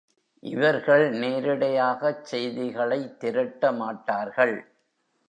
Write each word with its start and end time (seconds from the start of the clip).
இவர்கள் 0.43 1.11
நேரிடையாகச் 1.11 2.23
செய்திகளைத் 2.31 3.15
திரட்டமாட்டார்கள். 3.19 4.55